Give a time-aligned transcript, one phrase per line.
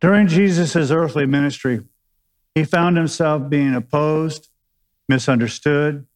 [0.00, 1.82] During Jesus' earthly ministry,
[2.54, 4.48] he found himself being opposed,
[5.08, 6.06] misunderstood,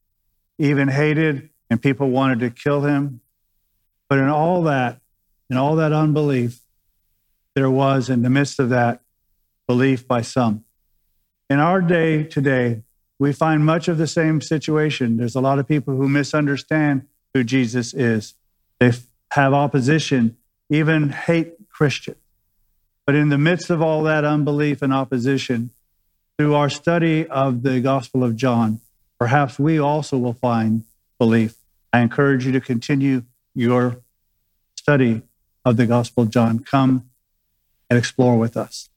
[0.57, 3.21] even hated, and people wanted to kill him.
[4.07, 5.01] But in all that,
[5.49, 6.61] in all that unbelief,
[7.55, 9.01] there was in the midst of that
[9.67, 10.63] belief by some.
[11.49, 12.83] In our day today,
[13.19, 15.17] we find much of the same situation.
[15.17, 18.33] There's a lot of people who misunderstand who Jesus is.
[18.79, 18.91] They
[19.31, 20.37] have opposition,
[20.69, 22.17] even hate Christians.
[23.05, 25.71] But in the midst of all that unbelief and opposition,
[26.37, 28.79] through our study of the Gospel of John,
[29.19, 30.85] perhaps we also will find
[31.19, 31.55] belief.
[31.91, 33.23] I encourage you to continue
[33.53, 33.97] your
[34.77, 35.21] study
[35.65, 36.59] of the Gospel of John.
[36.59, 37.09] Come
[37.89, 38.89] and explore with us.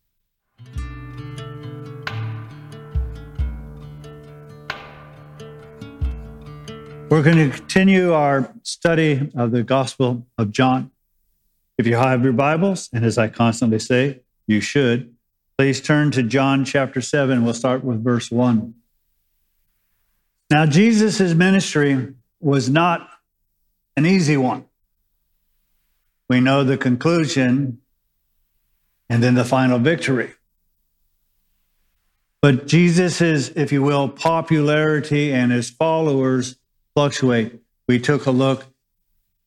[7.09, 10.90] We're going to continue our study of the Gospel of John.
[11.78, 15.14] If you have your Bibles, and as I constantly say, you should,
[15.58, 17.44] please turn to John chapter 7.
[17.44, 18.74] We'll start with verse 1.
[20.51, 23.10] Now, Jesus' ministry was not
[23.95, 24.64] an easy one.
[26.30, 27.82] We know the conclusion
[29.10, 30.32] and then the final victory.
[32.40, 36.56] But Jesus' if you will, popularity and his followers
[36.95, 37.60] fluctuate.
[37.86, 38.64] We took a look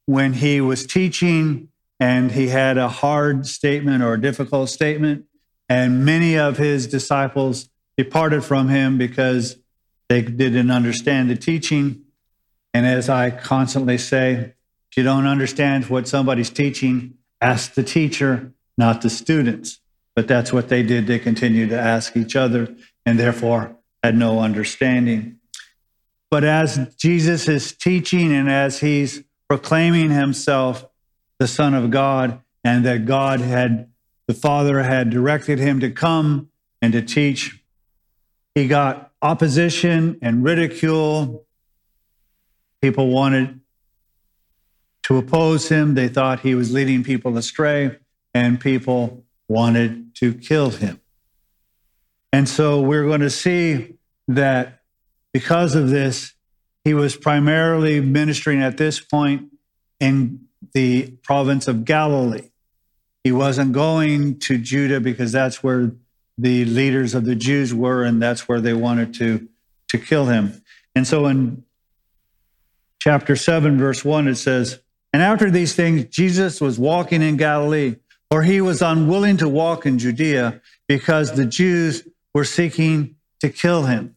[0.05, 5.25] when he was teaching and he had a hard statement or a difficult statement,
[5.67, 9.57] and many of his disciples departed from him because
[10.07, 12.03] they didn't understand the teaching.
[12.73, 14.53] And as I constantly say,
[14.89, 19.79] if you don't understand what somebody's teaching, ask the teacher, not the students.
[20.15, 21.07] But that's what they did.
[21.07, 25.37] They continued to ask each other and therefore had no understanding.
[26.31, 30.88] But as Jesus is teaching and as he's proclaiming himself
[31.39, 33.89] the Son of God and that God had,
[34.27, 36.49] the Father had directed him to come
[36.81, 37.63] and to teach,
[38.53, 41.45] he got opposition and ridicule.
[42.81, 43.59] People wanted
[45.03, 45.95] to oppose him.
[45.95, 47.97] They thought he was leading people astray,
[48.33, 50.99] and people wanted to kill him.
[52.31, 53.95] And so we're going to see
[54.27, 54.81] that
[55.33, 56.33] because of this,
[56.83, 59.51] he was primarily ministering at this point
[59.99, 62.49] in the province of Galilee.
[63.23, 65.91] He wasn't going to Judah because that's where
[66.37, 69.47] the leaders of the Jews were, and that's where they wanted to,
[69.89, 70.61] to kill him.
[70.95, 71.63] And so in
[72.99, 74.79] chapter 7, verse 1, it says,
[75.11, 77.97] And after these things, Jesus was walking in Galilee,
[78.31, 83.83] for he was unwilling to walk in Judea because the Jews were seeking to kill
[83.83, 84.15] him.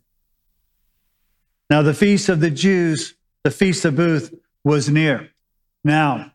[1.71, 3.15] Now, the feast of the Jews,
[3.45, 5.31] the feast of Booth, was near.
[5.85, 6.32] Now,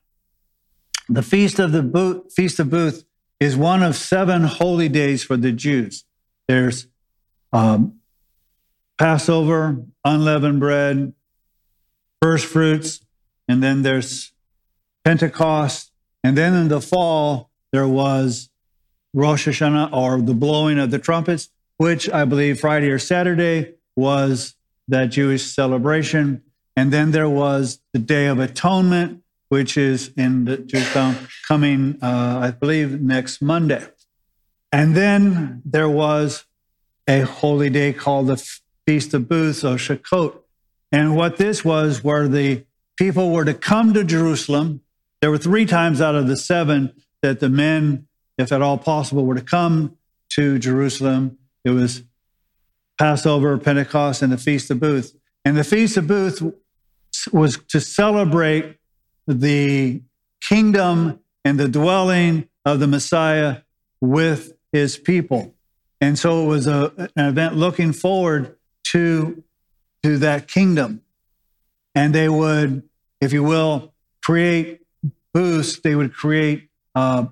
[1.09, 3.05] the feast of the Booth, feast of Booth
[3.39, 6.03] is one of seven holy days for the Jews.
[6.47, 6.87] There's
[7.53, 7.99] um,
[8.97, 11.13] Passover, unleavened bread,
[12.21, 13.01] first fruits,
[13.47, 14.31] and then there's
[15.05, 15.91] Pentecost,
[16.23, 18.49] and then in the fall there was
[19.13, 24.55] Rosh Hashanah or the blowing of the trumpets, which I believe Friday or Saturday was
[24.87, 26.43] that Jewish celebration.
[26.75, 32.51] And then there was the Day of Atonement, which is in the coming, uh, I
[32.51, 33.85] believe, next Monday.
[34.71, 36.45] And then there was
[37.07, 38.37] a holy day called the
[38.85, 40.39] Feast of Booths or Sukkot.
[40.91, 42.65] And what this was, where the
[42.97, 44.81] people were to come to Jerusalem.
[45.21, 48.07] There were three times out of the seven that the men,
[48.37, 49.97] if at all possible, were to come
[50.33, 51.37] to Jerusalem.
[51.63, 52.03] It was
[52.97, 55.13] Passover, Pentecost, and the Feast of Booths.
[55.45, 56.41] And the Feast of Booths
[57.31, 58.76] was to celebrate
[59.27, 60.01] the
[60.41, 63.57] kingdom and the dwelling of the Messiah
[64.01, 65.53] with his people.
[65.99, 68.55] And so it was a, an event looking forward
[68.91, 69.43] to,
[70.03, 71.01] to that kingdom.
[71.95, 72.83] And they would,
[73.19, 73.93] if you will,
[74.23, 74.81] create
[75.33, 77.27] booths, they would create uh,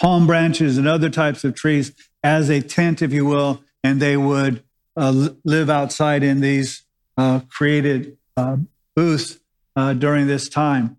[0.00, 1.92] palm branches and other types of trees
[2.24, 4.64] as a tent, if you will, and they would
[4.96, 6.82] uh, live outside in these
[7.16, 8.56] uh, created uh,
[8.94, 9.38] booths
[9.76, 10.96] uh, during this time.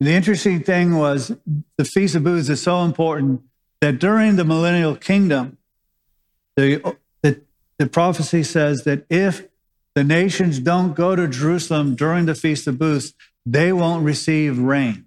[0.00, 1.32] And the interesting thing was
[1.76, 3.42] the Feast of Booths is so important
[3.80, 5.58] that during the millennial kingdom,
[6.56, 7.40] the, the,
[7.78, 9.46] the prophecy says that if
[9.94, 13.14] the nations don't go to Jerusalem during the Feast of Booths,
[13.46, 15.06] they won't receive rain.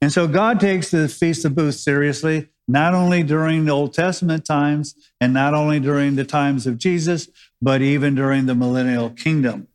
[0.00, 4.44] And so God takes the Feast of Booths seriously, not only during the Old Testament
[4.44, 7.28] times and not only during the times of Jesus,
[7.60, 9.68] but even during the millennial kingdom.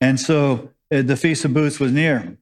[0.00, 2.36] And so uh, the Feast of Booths was near.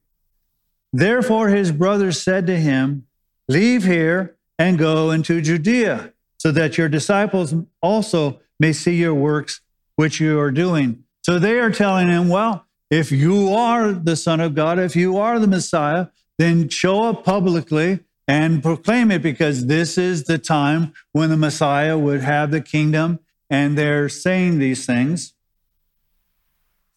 [0.93, 3.05] Therefore, his brothers said to him,
[3.47, 9.61] Leave here and go into Judea, so that your disciples also may see your works
[9.95, 11.03] which you are doing.
[11.23, 15.17] So they are telling him, well, if you are the Son of God, if you
[15.17, 16.07] are the Messiah,
[16.37, 21.97] then show up publicly and proclaim it because this is the time when the Messiah
[21.97, 23.19] would have the kingdom.
[23.49, 25.33] And they're saying these things.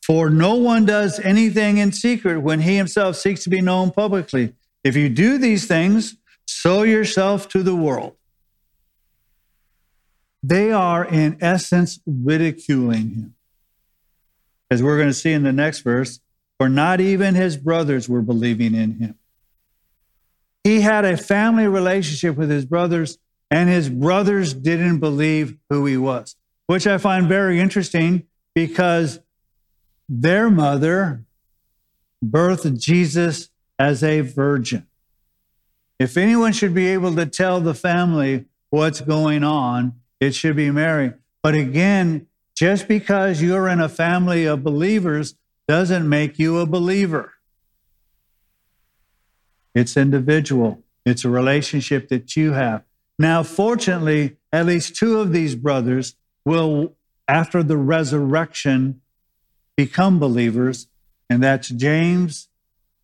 [0.03, 4.55] For no one does anything in secret when he himself seeks to be known publicly.
[4.83, 6.17] If you do these things,
[6.47, 8.17] sow yourself to the world.
[10.43, 13.35] They are, in essence, ridiculing him.
[14.71, 16.21] As we're going to see in the next verse,
[16.59, 19.15] for not even his brothers were believing in him.
[20.65, 23.19] He had a family relationship with his brothers,
[23.51, 26.37] and his brothers didn't believe who he was,
[26.67, 28.25] which I find very interesting
[28.55, 29.21] because
[30.13, 31.25] their mother
[32.23, 33.49] birthed Jesus
[33.79, 34.87] as a virgin.
[36.01, 40.71] If anyone should be able to tell the family what's going on, it should be
[40.71, 41.13] Mary.
[41.43, 42.27] But again,
[42.57, 45.37] just because you're in a family of believers
[45.69, 47.35] doesn't make you a believer.
[49.75, 52.83] It's individual, it's a relationship that you have.
[53.17, 56.97] Now, fortunately, at least two of these brothers will,
[57.29, 59.03] after the resurrection,
[59.77, 60.89] become believers,
[61.29, 62.49] and that's James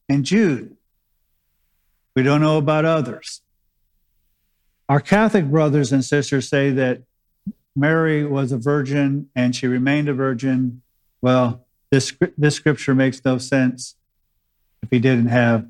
[0.09, 0.77] and Jude.
[2.15, 3.43] We don't know about others.
[4.89, 7.03] Our Catholic brothers and sisters say that
[7.75, 10.83] Mary was a virgin and she remained a virgin.
[11.21, 13.97] Well, this, this scripture makes no sense
[14.83, 15.67] if he didn't have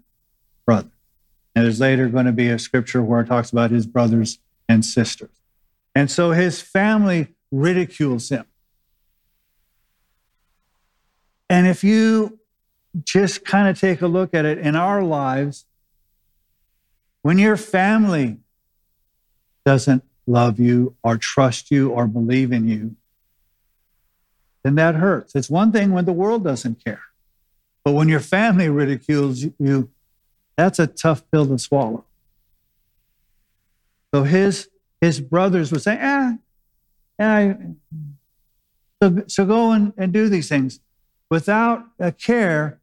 [0.64, 0.93] brothers.
[1.54, 4.38] And there's later going to be a scripture where it talks about his brothers
[4.69, 5.31] and sisters.
[5.94, 8.44] And so his family ridicules him.
[11.48, 12.38] And if you
[13.04, 15.66] just kind of take a look at it in our lives,
[17.22, 18.38] when your family
[19.64, 22.96] doesn't love you or trust you or believe in you,
[24.64, 25.34] then that hurts.
[25.34, 27.02] It's one thing when the world doesn't care.
[27.84, 29.90] But when your family ridicules you,
[30.56, 32.04] that's a tough pill to swallow.
[34.12, 34.69] So his
[35.00, 36.37] his brothers would say, ah,
[37.19, 37.54] yeah,
[39.02, 40.81] so, so go and, and do these things
[41.31, 42.81] without a care,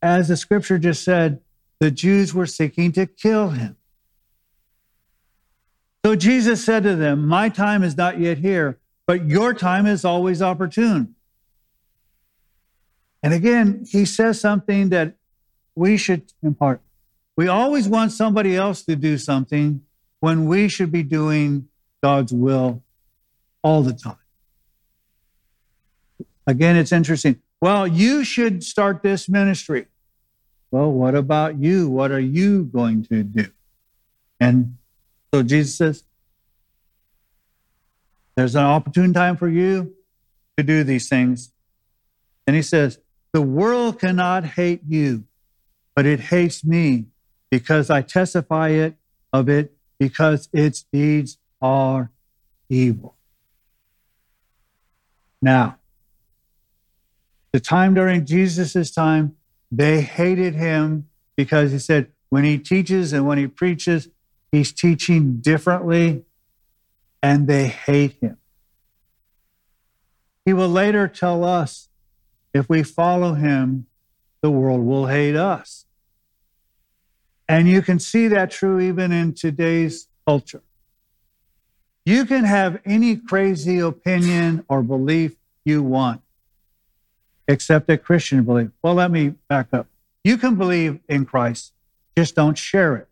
[0.00, 1.40] as the scripture just said,
[1.80, 3.76] the Jews were seeking to kill him.
[6.04, 10.04] So Jesus said to them, My time is not yet here, but your time is
[10.04, 11.14] always opportune.
[13.22, 15.14] And again, he says something that
[15.74, 16.80] we should impart.
[17.36, 19.82] We always want somebody else to do something
[20.20, 21.68] when we should be doing
[22.02, 22.82] God's will
[23.62, 24.16] all the time.
[26.46, 27.40] Again, it's interesting.
[27.60, 29.86] Well, you should start this ministry.
[30.70, 31.88] Well, what about you?
[31.88, 33.46] What are you going to do?
[34.38, 34.76] And
[35.32, 36.04] so Jesus says,
[38.36, 39.94] There's an opportune time for you
[40.56, 41.52] to do these things.
[42.46, 42.98] And he says,
[43.32, 45.24] The world cannot hate you,
[45.96, 47.06] but it hates me
[47.50, 48.94] because I testify it
[49.32, 52.10] of it because its deeds are
[52.68, 53.16] evil.
[55.40, 55.77] Now,
[57.52, 59.36] the time during Jesus' time,
[59.70, 64.08] they hated him because he said when he teaches and when he preaches,
[64.52, 66.24] he's teaching differently
[67.22, 68.36] and they hate him.
[70.44, 71.88] He will later tell us
[72.54, 73.86] if we follow him,
[74.40, 75.86] the world will hate us.
[77.48, 80.62] And you can see that true even in today's culture.
[82.04, 86.22] You can have any crazy opinion or belief you want
[87.48, 88.68] except a Christian belief.
[88.82, 89.88] Well, let me back up.
[90.22, 91.72] You can believe in Christ,
[92.16, 93.08] just don't share it.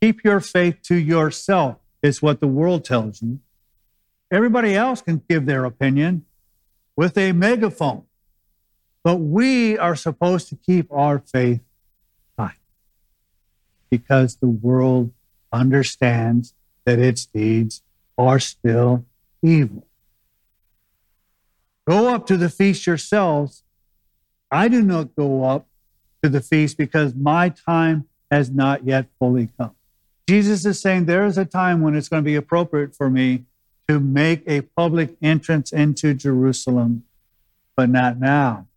[0.00, 3.38] Keep your faith to yourself, is what the world tells you.
[4.32, 6.24] Everybody else can give their opinion
[6.96, 8.04] with a megaphone,
[9.04, 11.60] but we are supposed to keep our faith
[12.36, 12.56] tight
[13.90, 15.12] because the world
[15.52, 16.54] understands
[16.86, 17.82] that its deeds
[18.16, 19.04] are still
[19.42, 19.86] evil.
[21.86, 23.64] Go up to the feast yourselves.
[24.50, 25.66] I do not go up
[26.22, 29.72] to the feast because my time has not yet fully come.
[30.28, 33.44] Jesus is saying there is a time when it's going to be appropriate for me
[33.88, 37.04] to make a public entrance into Jerusalem,
[37.76, 38.68] but not now,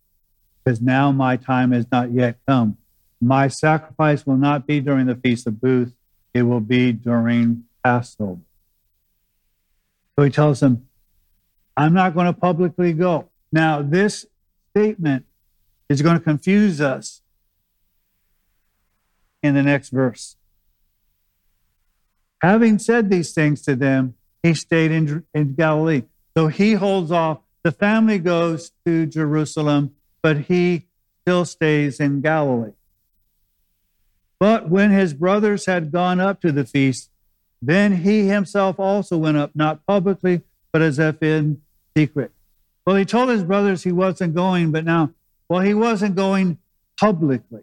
[0.64, 2.76] because now my time has not yet come.
[3.20, 5.92] My sacrifice will not be during the Feast of Booths,
[6.34, 8.40] it will be during Passover.
[10.18, 10.85] So he tells them,
[11.76, 13.28] I'm not going to publicly go.
[13.52, 14.26] Now, this
[14.70, 15.26] statement
[15.88, 17.22] is going to confuse us
[19.42, 20.36] in the next verse.
[22.42, 26.02] Having said these things to them, he stayed in, in Galilee.
[26.36, 27.38] So he holds off.
[27.62, 30.86] The family goes to Jerusalem, but he
[31.22, 32.72] still stays in Galilee.
[34.38, 37.10] But when his brothers had gone up to the feast,
[37.62, 40.42] then he himself also went up, not publicly,
[40.72, 41.62] but as if in
[41.96, 42.30] secret.
[42.86, 45.12] Well, he told his brothers he wasn't going, but now,
[45.48, 46.58] well, he wasn't going
[47.00, 47.62] publicly.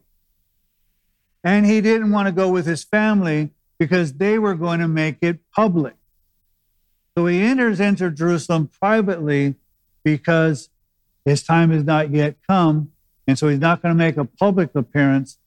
[1.44, 5.18] And he didn't want to go with his family because they were going to make
[5.22, 5.96] it public.
[7.16, 9.56] So he enters into Jerusalem privately
[10.04, 10.70] because
[11.26, 12.92] his time has not yet come.
[13.28, 15.38] And so he's not going to make a public appearance.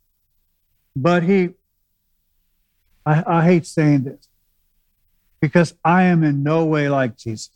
[0.94, 1.50] But he,
[3.04, 4.28] I, I hate saying this
[5.40, 7.50] because I am in no way like Jesus.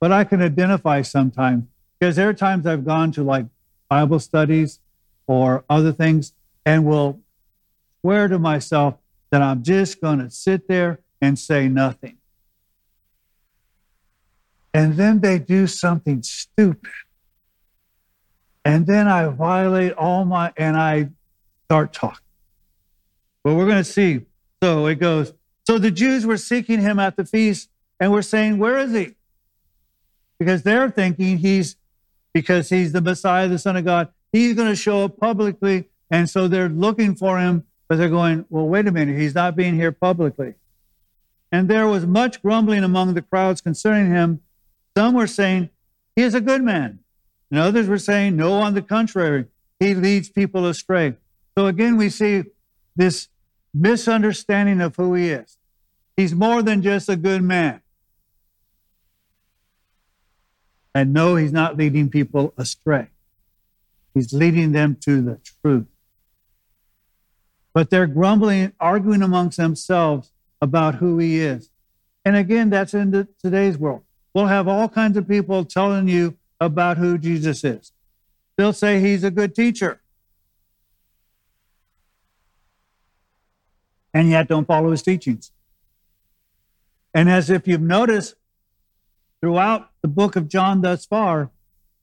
[0.00, 1.64] But I can identify sometimes
[1.98, 3.46] because there are times I've gone to like
[3.88, 4.80] Bible studies
[5.26, 6.32] or other things
[6.64, 7.20] and will
[8.00, 8.94] swear to myself
[9.30, 12.18] that I'm just going to sit there and say nothing.
[14.72, 16.92] And then they do something stupid.
[18.64, 21.08] And then I violate all my, and I
[21.64, 22.24] start talking.
[23.42, 24.20] But we're going to see.
[24.62, 25.32] So it goes,
[25.66, 29.14] so the Jews were seeking him at the feast and were saying, Where is he?
[30.38, 31.76] Because they're thinking he's,
[32.32, 35.88] because he's the Messiah, the Son of God, he's going to show up publicly.
[36.10, 39.56] And so they're looking for him, but they're going, Well, wait a minute, he's not
[39.56, 40.54] being here publicly.
[41.50, 44.40] And there was much grumbling among the crowds concerning him.
[44.96, 45.70] Some were saying,
[46.14, 47.00] He is a good man.
[47.50, 49.46] And others were saying, No, on the contrary,
[49.80, 51.14] he leads people astray.
[51.56, 52.44] So again, we see
[52.96, 53.28] this
[53.74, 55.56] misunderstanding of who he is.
[56.16, 57.80] He's more than just a good man.
[60.98, 63.06] And no, he's not leading people astray.
[64.14, 65.86] He's leading them to the truth.
[67.72, 71.70] But they're grumbling, arguing amongst themselves about who he is.
[72.24, 74.02] And again, that's in the, today's world.
[74.34, 77.92] We'll have all kinds of people telling you about who Jesus is.
[78.56, 80.00] They'll say he's a good teacher.
[84.12, 85.52] And yet don't follow his teachings.
[87.14, 88.34] And as if you've noticed
[89.40, 91.50] throughout the book of John thus far,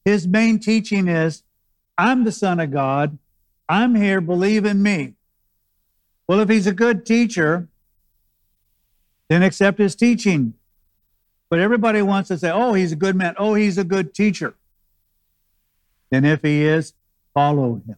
[0.04, 1.44] his main teaching is
[1.98, 3.18] I'm the Son of God.
[3.68, 5.14] I'm here, believe in me.
[6.28, 7.68] Well, if he's a good teacher,
[9.30, 10.54] then accept his teaching.
[11.50, 13.36] But everybody wants to say, oh, he's a good man.
[13.38, 14.56] Oh, he's a good teacher.
[16.12, 16.94] Then if he is,
[17.34, 17.96] follow him.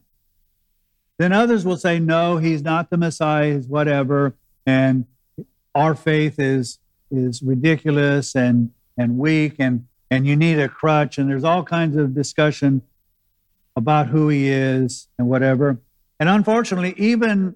[1.18, 4.34] Then others will say, no, he's not the Messiah, he's whatever.
[4.66, 5.06] And
[5.74, 6.78] our faith is
[7.10, 11.96] is ridiculous and and weak and and you need a crutch and there's all kinds
[11.96, 12.82] of discussion
[13.76, 15.78] about who he is and whatever.
[16.18, 17.54] And unfortunately, even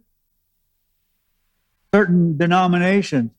[1.92, 3.32] certain denominations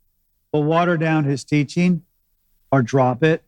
[0.52, 2.04] will water down his teaching
[2.72, 3.44] or drop it.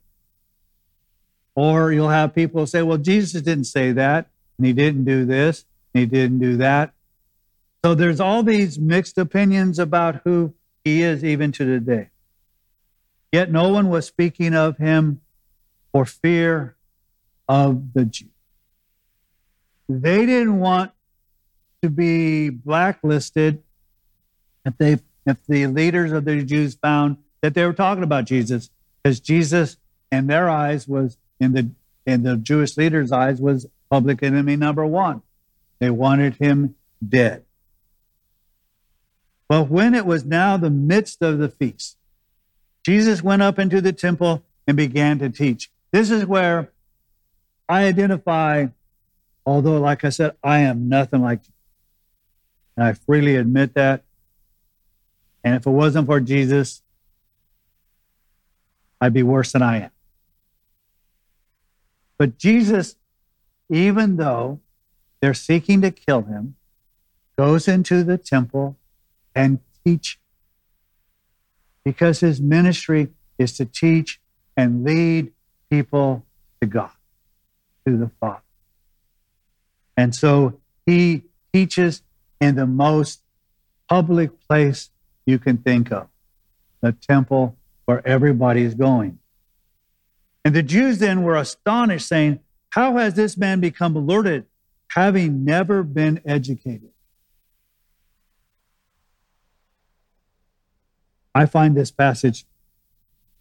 [1.53, 5.65] Or you'll have people say, well, Jesus didn't say that, and he didn't do this,
[5.93, 6.93] and he didn't do that.
[7.83, 12.09] So there's all these mixed opinions about who he is even to today.
[13.31, 15.21] Yet no one was speaking of him
[15.91, 16.75] for fear
[17.47, 18.29] of the Jews.
[19.87, 20.91] They didn't want
[21.81, 23.61] to be blacklisted
[24.65, 28.69] if they if the leaders of the Jews found that they were talking about Jesus,
[29.03, 29.77] because Jesus
[30.11, 31.69] in their eyes was in the
[32.05, 35.21] in the Jewish leaders' eyes was public enemy number one.
[35.79, 36.75] They wanted him
[37.07, 37.43] dead.
[39.47, 41.97] But when it was now the midst of the feast,
[42.85, 45.71] Jesus went up into the temple and began to teach.
[45.91, 46.71] This is where
[47.67, 48.67] I identify,
[49.43, 51.41] although, like I said, I am nothing like.
[52.77, 54.03] And I freely admit that.
[55.43, 56.83] And if it wasn't for Jesus,
[59.01, 59.91] I'd be worse than I am.
[62.19, 62.97] But Jesus,
[63.67, 64.59] even though
[65.21, 66.55] they're seeking to kill him,
[67.35, 68.77] goes into the temple
[69.33, 70.19] and teach
[71.85, 74.19] because his ministry is to teach
[74.57, 75.31] and lead
[75.69, 76.25] people
[76.59, 76.91] to God,
[77.87, 78.41] to the Father.
[79.95, 81.23] And so he
[81.53, 82.01] teaches
[82.41, 83.21] in the most
[83.87, 84.89] public place
[85.25, 86.07] you can think of
[86.81, 89.19] the temple where everybody is going.
[90.43, 92.39] And the Jews then were astonished, saying,
[92.69, 94.45] How has this man become alerted,
[94.89, 96.89] having never been educated?
[101.35, 102.45] I find this passage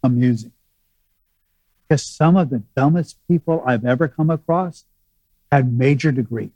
[0.03, 0.51] amusing
[1.87, 4.83] because some of the dumbest people I've ever come across
[5.49, 6.49] had major degrees.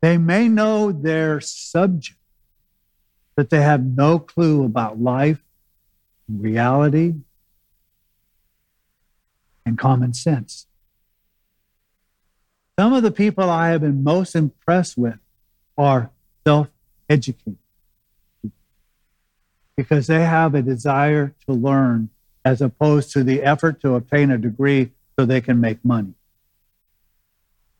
[0.00, 2.18] They may know their subject,
[3.36, 5.42] but they have no clue about life,
[6.28, 7.14] reality,
[9.66, 10.66] and common sense.
[12.78, 15.18] Some of the people I have been most impressed with
[15.76, 16.10] are
[16.46, 16.68] self
[17.08, 17.58] educated
[19.76, 22.08] because they have a desire to learn
[22.44, 26.14] as opposed to the effort to obtain a degree so they can make money.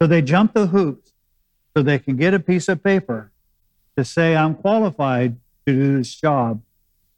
[0.00, 1.12] So they jump the hoops
[1.76, 3.30] so they can get a piece of paper
[3.96, 6.62] to say, I'm qualified to do this job.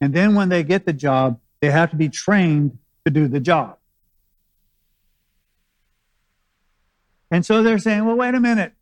[0.01, 3.41] And then when they get the job, they have to be trained to do the
[3.41, 3.79] job.
[7.31, 8.73] And so they're saying, well, wait a minute.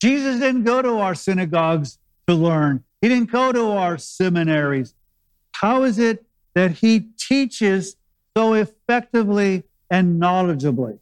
[0.00, 1.98] Jesus didn't go to our synagogues
[2.30, 4.94] to learn, he didn't go to our seminaries.
[5.52, 7.96] How is it that he teaches
[8.36, 11.00] so effectively and knowledgeably?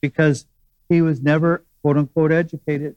[0.00, 0.46] Because
[0.88, 2.96] he was never, quote unquote, educated.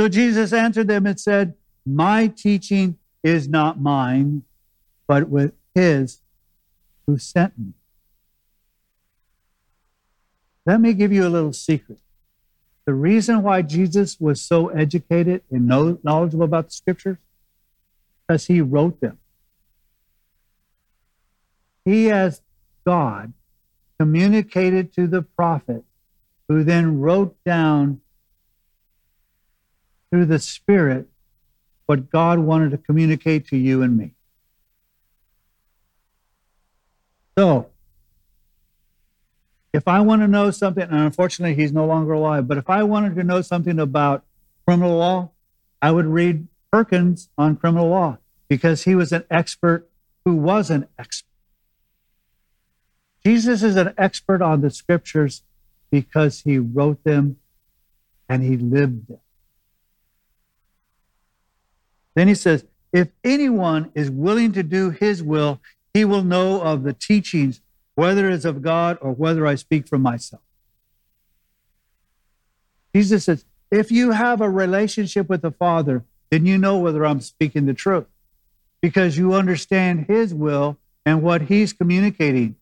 [0.00, 1.54] So Jesus answered them and said,
[1.86, 4.42] My teaching is not mine,
[5.06, 6.20] but with his
[7.06, 7.72] who sent me.
[10.66, 11.98] Let me give you a little secret.
[12.88, 17.18] The reason why Jesus was so educated and knowledgeable about the scriptures,
[18.26, 19.18] because he wrote them.
[21.84, 22.40] He, as
[22.86, 23.34] God,
[24.00, 25.84] communicated to the prophet,
[26.48, 28.00] who then wrote down
[30.08, 31.08] through the Spirit
[31.84, 34.12] what God wanted to communicate to you and me.
[37.36, 37.68] So,
[39.72, 42.82] if I want to know something, and unfortunately he's no longer alive, but if I
[42.82, 44.24] wanted to know something about
[44.66, 45.30] criminal law,
[45.80, 49.88] I would read Perkins on criminal law because he was an expert
[50.24, 51.28] who was an expert.
[53.24, 55.42] Jesus is an expert on the scriptures
[55.90, 57.38] because he wrote them
[58.28, 59.20] and he lived them.
[62.14, 65.60] Then he says, if anyone is willing to do his will,
[65.94, 67.60] he will know of the teachings,
[67.98, 70.40] whether it's of God or whether I speak from myself.
[72.94, 77.20] Jesus says, if you have a relationship with the Father, then you know whether I'm
[77.20, 78.06] speaking the truth
[78.80, 82.54] because you understand his will and what he's communicating.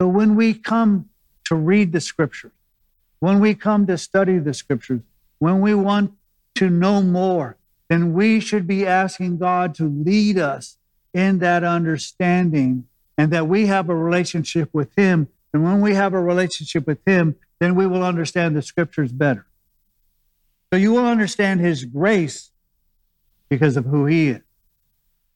[0.00, 1.08] So when we come
[1.44, 2.50] to read the scriptures,
[3.20, 5.02] when we come to study the scriptures,
[5.38, 6.14] when we want
[6.56, 10.78] to know more, then we should be asking God to lead us
[11.14, 12.86] in that understanding
[13.18, 15.28] and that we have a relationship with Him.
[15.52, 19.46] And when we have a relationship with Him, then we will understand the scriptures better.
[20.72, 22.50] So you will understand His grace
[23.48, 24.40] because of who He is.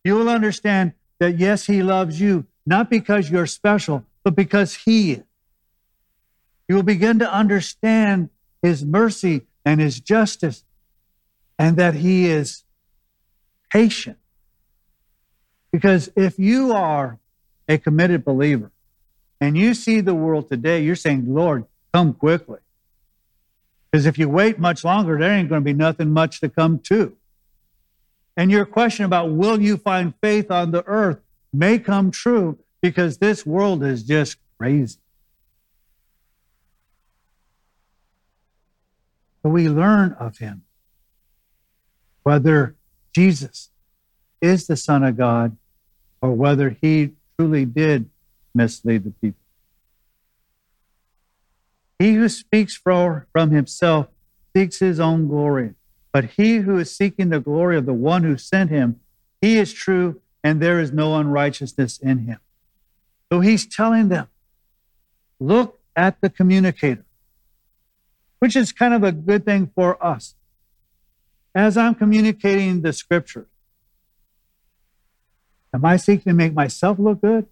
[0.04, 5.12] You will understand that, yes, He loves you, not because you're special, but because He
[5.12, 5.22] is.
[6.68, 8.30] You will begin to understand
[8.62, 10.64] His mercy and his justice,
[11.58, 12.62] and that he is
[13.70, 14.16] patient.
[15.72, 17.18] Because if you are
[17.68, 18.70] a committed believer
[19.40, 22.59] and you see the world today, you're saying, Lord, come quickly.
[23.90, 26.79] Because if you wait much longer, there ain't going to be nothing much to come
[26.81, 27.16] to.
[28.37, 31.18] And your question about will you find faith on the earth
[31.52, 34.98] may come true because this world is just crazy.
[39.46, 40.64] but we learn of him.
[42.24, 42.74] Whether
[43.14, 43.70] Jesus
[44.40, 45.57] is the Son of God
[46.20, 48.11] or whether he truly did
[48.55, 49.40] mislead the people.
[51.99, 54.09] He who speaks from, from himself
[54.55, 55.75] seeks his own glory,
[56.12, 59.01] but he who is seeking the glory of the one who sent him,
[59.40, 62.38] he is true, and there is no unrighteousness in him.
[63.33, 64.29] So he's telling them,
[65.40, 67.07] look at the communicator
[68.38, 70.35] which is kind of a good thing for us.
[71.55, 73.46] As I'm communicating the scripture,
[75.74, 77.46] am I seeking to make myself look good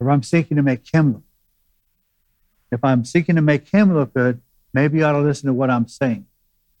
[0.00, 1.22] or I'm seeking to make him look?
[1.22, 2.76] good?
[2.78, 4.40] If I'm seeking to make him look good,
[4.72, 6.26] maybe I ought to listen to what I'm saying.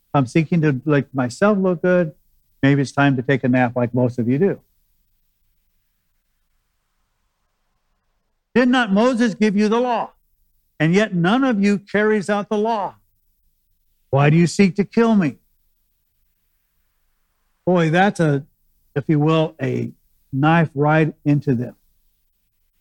[0.08, 2.14] If I'm seeking to make myself look good,
[2.62, 4.60] maybe it's time to take a nap like most of you do.
[8.54, 10.12] Did not Moses give you the law?
[10.80, 12.96] And yet none of you carries out the law.
[14.10, 15.36] Why do you seek to kill me?
[17.66, 18.46] Boy, that's a,
[18.94, 19.92] if you will, a
[20.32, 21.76] knife right into them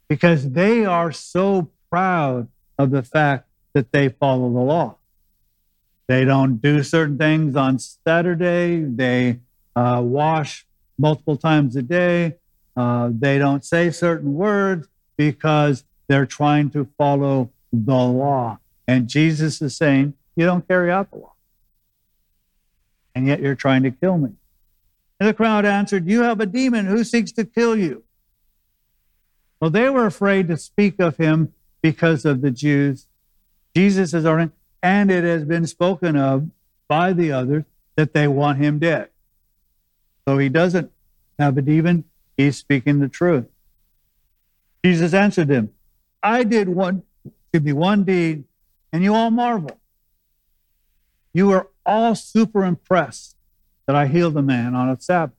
[0.07, 4.97] because they are so proud of the fact that they follow the law.
[6.07, 8.83] They don't do certain things on Saturday.
[8.83, 9.39] They
[9.75, 10.65] uh, wash
[10.97, 12.35] multiple times a day.
[12.77, 18.59] Uh, they don't say certain words because they're trying to follow the law.
[18.87, 21.33] And Jesus is saying, you don't carry out the law.
[23.15, 24.31] And yet you're trying to kill me.
[25.19, 26.85] And the crowd answered, You have a demon.
[26.85, 28.03] Who seeks to kill you?
[29.59, 33.07] Well, they were afraid to speak of him because of the Jews.
[33.75, 34.51] Jesus is already,
[34.83, 36.49] and it has been spoken of
[36.87, 37.63] by the others
[37.95, 39.09] that they want him dead.
[40.27, 40.91] So he doesn't
[41.39, 42.03] have a demon.
[42.37, 43.45] He's speaking the truth.
[44.83, 45.71] Jesus answered them,
[46.21, 47.03] I did one,
[47.53, 48.43] give me one deed,
[48.91, 49.79] and you all marvel.
[51.33, 53.34] You are all super impressed
[53.87, 55.35] that I healed the man on a Sabbath.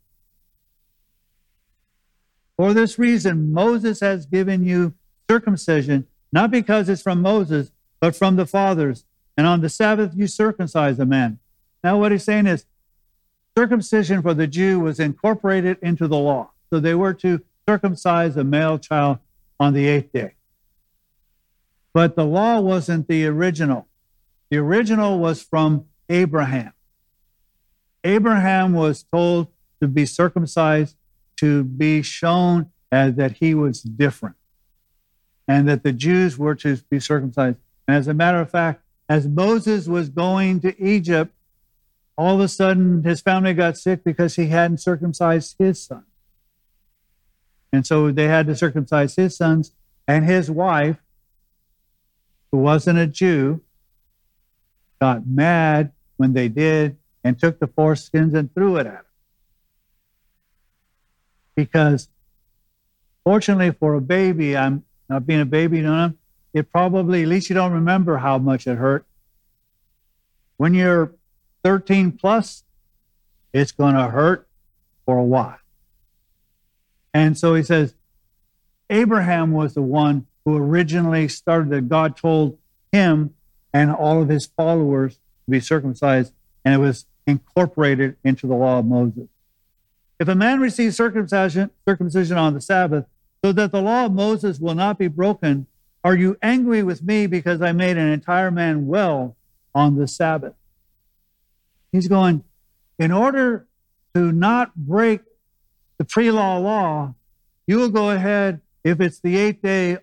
[2.56, 4.94] For this reason, Moses has given you
[5.28, 9.04] circumcision, not because it's from Moses, but from the fathers.
[9.36, 11.38] And on the Sabbath, you circumcise a man.
[11.84, 12.64] Now, what he's saying is
[13.56, 16.50] circumcision for the Jew was incorporated into the law.
[16.70, 19.18] So they were to circumcise a male child
[19.60, 20.34] on the eighth day.
[21.92, 23.88] But the law wasn't the original.
[24.50, 26.72] The original was from Abraham.
[28.06, 29.48] Abraham was told
[29.80, 30.96] to be circumcised
[31.38, 34.36] to be shown as that he was different
[35.48, 37.58] and that the Jews were to be circumcised.
[37.86, 41.32] And as a matter of fact, as Moses was going to Egypt,
[42.16, 46.04] all of a sudden his family got sick because he hadn't circumcised his son.
[47.72, 49.72] And so they had to circumcise his sons
[50.08, 50.96] and his wife,
[52.50, 53.60] who wasn't a Jew,
[55.00, 59.04] got mad when they did and took the foreskins and threw it at him.
[61.56, 62.08] Because
[63.24, 66.12] fortunately for a baby, I'm not being a baby, know,
[66.54, 69.04] it probably, at least you don't remember how much it hurt.
[70.56, 71.14] When you're
[71.64, 72.62] 13 plus,
[73.52, 74.46] it's going to hurt
[75.04, 75.58] for a while.
[77.12, 77.94] And so he says,
[78.88, 82.56] Abraham was the one who originally started that God told
[82.92, 83.34] him
[83.72, 86.32] and all of his followers to be circumcised,
[86.64, 89.28] and it was incorporated into the law of Moses.
[90.18, 93.06] If a man receives circumcision, circumcision on the Sabbath,
[93.44, 95.66] so that the law of Moses will not be broken,
[96.02, 99.36] are you angry with me because I made an entire man well
[99.74, 100.54] on the Sabbath?
[101.92, 102.44] He's going,
[102.98, 103.66] in order
[104.14, 105.20] to not break
[105.98, 107.14] the pre law law,
[107.66, 109.98] you will go ahead, if it's the eighth day,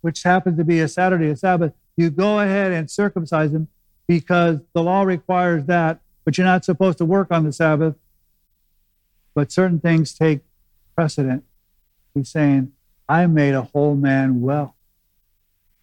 [0.00, 3.68] which happens to be a Saturday, a Sabbath, you go ahead and circumcise him
[4.06, 7.96] because the law requires that, but you're not supposed to work on the Sabbath.
[9.34, 10.40] But certain things take
[10.94, 11.44] precedent.
[12.14, 12.72] He's saying,
[13.08, 14.76] I made a whole man well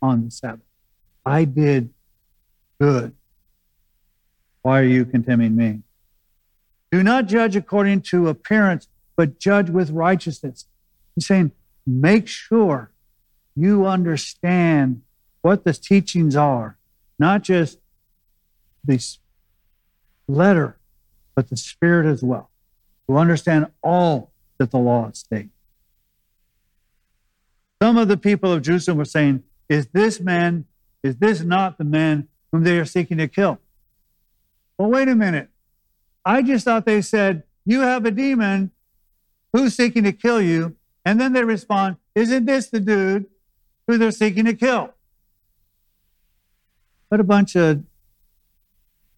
[0.01, 0.65] on the Sabbath.
[1.25, 1.93] I did
[2.79, 3.15] good.
[4.61, 5.81] Why are you condemning me?
[6.91, 10.65] Do not judge according to appearance, but judge with righteousness.
[11.15, 11.51] He's saying,
[11.85, 12.91] make sure
[13.55, 15.01] you understand
[15.41, 16.77] what the teachings are,
[17.17, 17.79] not just
[18.83, 18.99] the
[20.29, 20.77] letter,
[21.35, 22.49] but the spirit as well,
[23.09, 25.49] to understand all that the law states.
[27.81, 30.65] Some of the people of Jerusalem were saying, Is this man,
[31.03, 33.59] is this not the man whom they are seeking to kill?
[34.77, 35.49] Well, wait a minute.
[36.25, 38.71] I just thought they said, You have a demon
[39.53, 40.75] who's seeking to kill you.
[41.05, 43.25] And then they respond, Isn't this the dude
[43.87, 44.93] who they're seeking to kill?
[47.07, 47.83] What a bunch of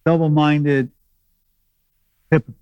[0.06, 0.90] double minded
[2.32, 2.58] hypocrites.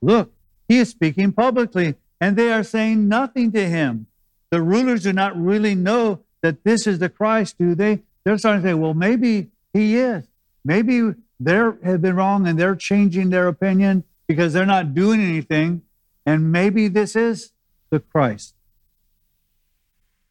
[0.00, 0.32] Look,
[0.68, 4.06] he is speaking publicly, and they are saying nothing to him.
[4.50, 8.02] The rulers do not really know that this is the Christ, do they?
[8.22, 10.26] They're starting to say, well, maybe he is.
[10.64, 15.82] Maybe they have been wrong and they're changing their opinion because they're not doing anything.
[16.24, 17.52] And maybe this is
[17.90, 18.54] the Christ.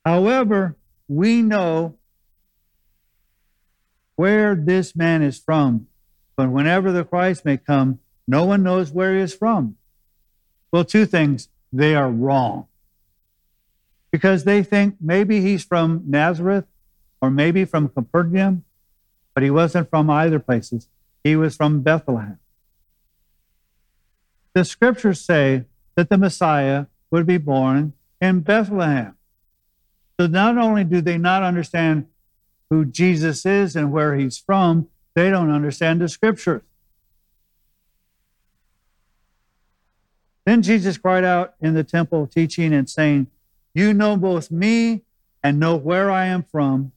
[0.05, 0.75] However,
[1.07, 1.95] we know
[4.15, 5.87] where this man is from.
[6.35, 9.77] But whenever the Christ may come, no one knows where he is from.
[10.71, 11.49] Well, two things.
[11.71, 12.67] They are wrong.
[14.11, 16.65] Because they think maybe he's from Nazareth
[17.21, 18.63] or maybe from Capernaum,
[19.33, 20.87] but he wasn't from either places.
[21.23, 22.37] He was from Bethlehem.
[24.53, 29.15] The scriptures say that the Messiah would be born in Bethlehem.
[30.19, 32.05] So not only do they not understand
[32.69, 36.61] who Jesus is and where he's from, they don't understand the scriptures.
[40.45, 43.27] Then Jesus cried out in the temple, teaching and saying,
[43.73, 45.03] You know both me
[45.41, 46.91] and know where I am from,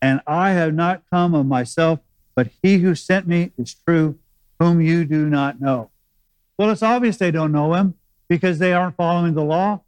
[0.00, 2.00] and I have not come of myself,
[2.34, 4.18] but he who sent me is true,
[4.58, 5.90] whom you do not know.
[6.58, 7.94] Well, it's obvious they don't know him
[8.28, 9.82] because they aren't following the law.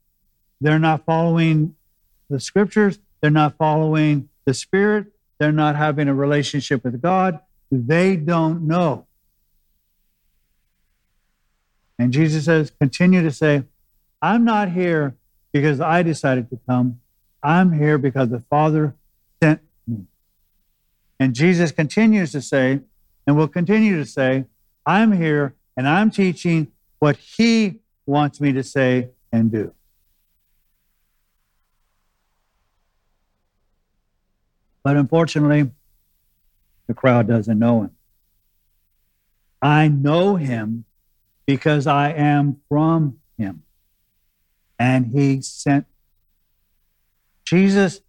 [0.61, 1.77] They're not following
[2.29, 2.99] the scriptures.
[3.21, 5.07] They're not following the Spirit.
[5.39, 7.41] They're not having a relationship with God.
[7.71, 9.07] They don't know.
[11.99, 13.65] And Jesus says, continue to say,
[14.23, 15.17] I'm not here
[15.53, 17.01] because I decided to come.
[17.43, 18.95] I'm here because the Father
[19.43, 20.05] sent me.
[21.21, 22.81] And Jesus continues to say,
[23.27, 24.47] and will continue to say,
[24.87, 29.73] I'm here and I'm teaching what He wants me to say and do.
[34.89, 35.71] But unfortunately,
[36.87, 37.91] the crowd doesn't know him.
[39.61, 40.87] I know him
[41.45, 43.65] because I am from him.
[44.79, 45.85] And he sent
[47.45, 48.01] Jesus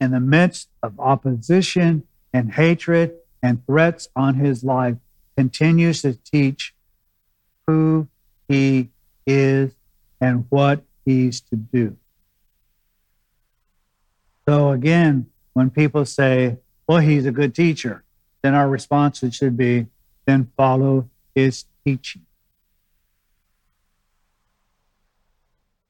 [0.00, 4.94] in the midst of opposition and hatred and threats on his life
[5.36, 6.72] continues to teach
[7.66, 8.06] who
[8.46, 8.90] he
[9.26, 9.72] is
[10.20, 11.96] and what he's to do.
[14.46, 15.26] So again,
[15.60, 18.02] when people say, well, he's a good teacher,
[18.40, 19.86] then our response should be,
[20.24, 22.22] then follow his teaching.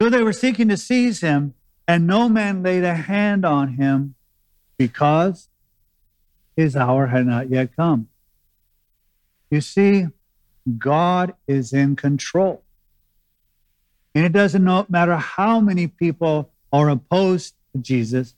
[0.02, 1.54] So they were seeking to seize him,
[1.86, 4.16] and no man laid a hand on him
[4.76, 5.48] because
[6.56, 8.08] his hour had not yet come.
[9.52, 10.08] You see,
[10.78, 12.64] God is in control.
[14.16, 18.34] And it doesn't matter how many people are opposed to Jesus,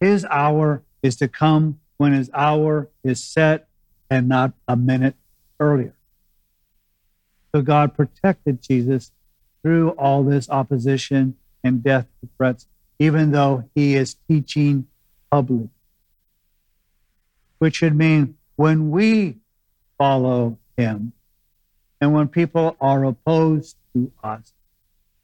[0.00, 3.68] his hour is to come when his hour is set
[4.10, 5.14] and not a minute
[5.60, 5.94] earlier.
[7.54, 9.12] So God protected Jesus
[9.62, 12.66] through all this opposition and death threats,
[12.98, 14.86] even though he is teaching
[15.30, 15.68] public.
[17.58, 19.36] Which should mean when we
[19.96, 21.12] follow him
[22.00, 24.52] and when people are opposed to us,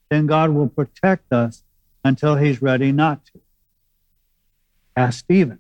[0.08, 1.62] then God will protect us
[2.04, 3.40] until he's ready not to.
[5.00, 5.58] Ask Stephen.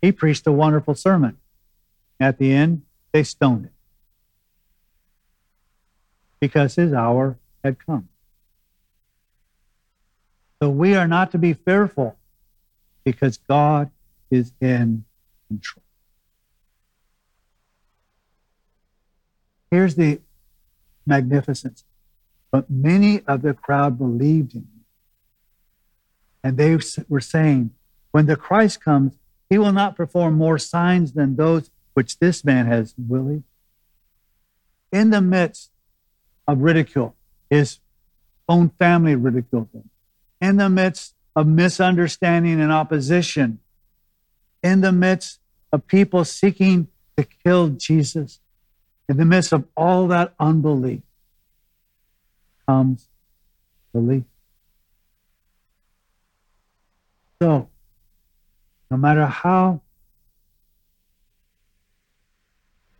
[0.00, 1.36] He preached a wonderful sermon.
[2.18, 3.72] At the end, they stoned him
[6.40, 8.08] because his hour had come.
[10.62, 12.16] So we are not to be fearful
[13.04, 13.90] because God
[14.30, 15.04] is in
[15.48, 15.82] control.
[19.70, 20.20] Here's the
[21.04, 21.84] magnificence.
[22.50, 24.84] But many of the crowd believed in him.
[26.42, 27.74] And they were saying,
[28.10, 29.14] when the Christ comes,
[29.48, 33.42] he will not perform more signs than those which this man has, will he?
[34.92, 35.70] In the midst
[36.46, 37.14] of ridicule,
[37.50, 37.80] his
[38.48, 39.90] own family ridiculed him.
[40.40, 43.60] In the midst of misunderstanding and opposition,
[44.62, 45.40] in the midst
[45.72, 48.40] of people seeking to kill Jesus,
[49.08, 51.00] in the midst of all that unbelief
[52.66, 53.08] comes
[53.92, 54.24] belief.
[57.40, 57.68] So,
[58.90, 59.82] no matter how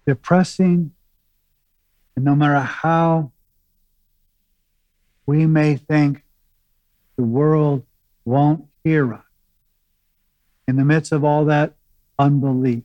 [0.07, 0.93] depressing,
[2.17, 3.31] and no matter how
[5.27, 6.25] we may think
[7.17, 7.85] the world
[8.25, 9.25] won't hear us,
[10.67, 11.75] in the midst of all that
[12.19, 12.85] unbelief,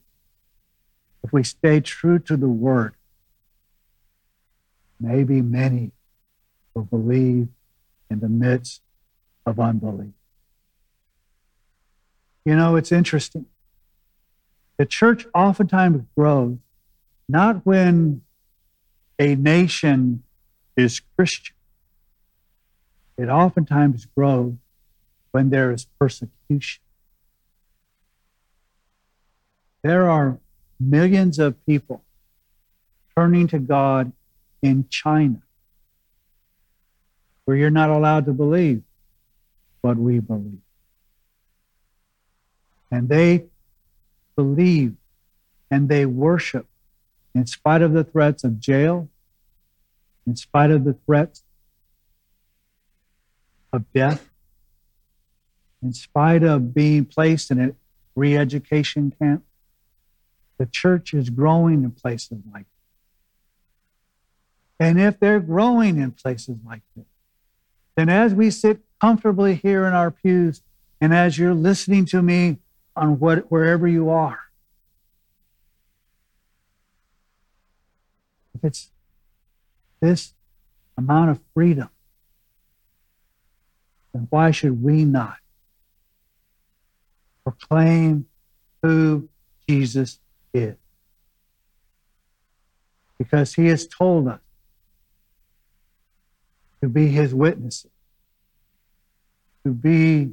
[1.23, 2.93] if we stay true to the word,
[4.99, 5.91] maybe many
[6.73, 7.47] will believe
[8.09, 8.81] in the midst
[9.45, 10.13] of unbelief.
[12.45, 13.45] You know, it's interesting.
[14.77, 16.57] The church oftentimes grows
[17.29, 18.21] not when
[19.19, 20.23] a nation
[20.75, 21.55] is Christian,
[23.17, 24.55] it oftentimes grows
[25.31, 26.81] when there is persecution.
[29.83, 30.39] There are
[30.79, 32.03] millions of people
[33.15, 34.11] turning to God
[34.61, 35.41] in China,
[37.45, 38.81] where you're not allowed to believe
[39.81, 40.62] what we believe.
[42.93, 43.45] And they
[44.35, 44.93] believe
[45.71, 46.67] and they worship
[47.33, 49.09] in spite of the threats of jail,
[50.27, 51.41] in spite of the threats
[53.73, 54.29] of death,
[55.81, 57.73] in spite of being placed in a
[58.15, 59.43] re education camp.
[60.59, 62.67] The church is growing in places like
[64.77, 64.85] that.
[64.85, 67.05] And if they're growing in places like this,
[67.95, 70.61] then as we sit comfortably here in our pews,
[71.01, 72.59] and as you're listening to me
[72.95, 74.39] on what, wherever you are.
[78.55, 78.91] If it's
[79.99, 80.33] this
[80.97, 81.89] amount of freedom,
[84.13, 85.37] then why should we not
[87.43, 88.27] proclaim
[88.81, 89.27] who
[89.67, 90.19] Jesus
[90.53, 90.75] is?
[93.17, 94.39] Because he has told us
[96.81, 97.89] to be his witnesses,
[99.65, 100.31] to be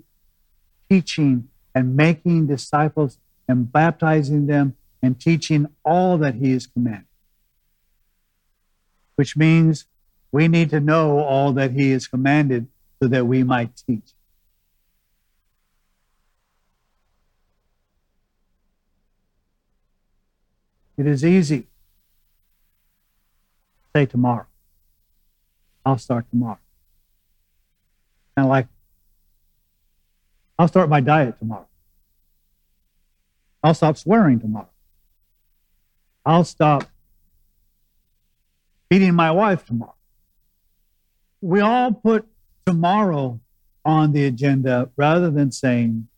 [0.91, 7.07] teaching and making disciples and baptizing them and teaching all that he has commanded.
[9.17, 9.87] Which means
[10.33, 12.69] we need to know all that he has commanded
[13.03, 14.13] so that we might teach.
[20.97, 21.67] It is easy.
[23.97, 24.47] Say tomorrow.
[25.85, 26.59] I'll start tomorrow.
[28.37, 28.69] And like,
[30.61, 31.67] I'll start my diet tomorrow.
[33.63, 34.69] I'll stop swearing tomorrow.
[36.27, 36.85] I'll stop
[38.91, 39.95] beating my wife tomorrow.
[41.41, 42.29] We all put
[42.67, 43.41] tomorrow
[43.87, 46.09] on the agenda rather than saying,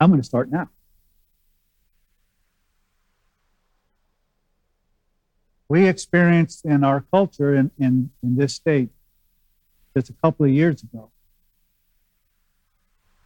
[0.00, 0.70] I'm going to start now.
[5.68, 8.88] We experienced in our culture in, in, in this state
[9.94, 11.10] just a couple of years ago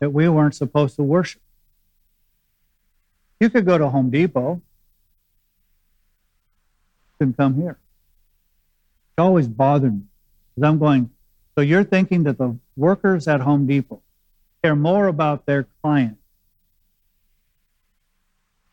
[0.02, 1.40] that we weren't supposed to worship.
[3.38, 4.60] You could go to Home Depot,
[7.20, 7.78] can come here.
[9.16, 10.02] It always bothered me
[10.56, 11.10] because I'm going,
[11.54, 14.02] so you're thinking that the workers at Home Depot
[14.64, 16.18] care more about their client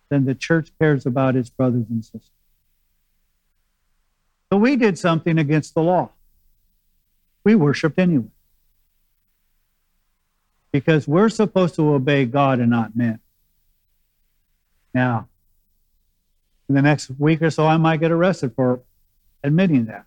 [0.09, 2.31] than the church cares about its brothers and sisters.
[4.51, 6.09] So we did something against the law.
[7.43, 8.31] We worshiped anyway.
[10.71, 13.19] Because we're supposed to obey God and not men.
[14.93, 15.27] Now,
[16.67, 18.82] in the next week or so, I might get arrested for
[19.43, 20.05] admitting that.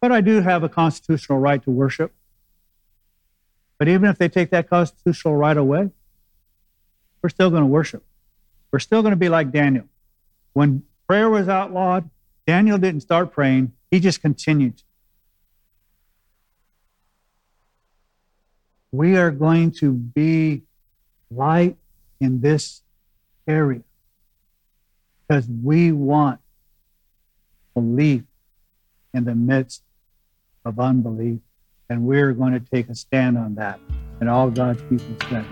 [0.00, 2.12] But I do have a constitutional right to worship.
[3.78, 5.90] But even if they take that constitutional right away,
[7.22, 8.04] we're still going to worship.
[8.72, 9.86] We're still going to be like Daniel.
[10.52, 12.08] When prayer was outlawed,
[12.46, 14.82] Daniel didn't start praying, he just continued.
[18.92, 20.62] We are going to be
[21.30, 21.76] light
[22.20, 22.82] in this
[23.46, 23.82] area
[25.26, 26.40] because we want
[27.74, 28.22] belief
[29.12, 29.82] in the midst
[30.64, 31.40] of unbelief.
[31.88, 33.78] And we're going to take a stand on that.
[34.20, 35.44] And all God's people said.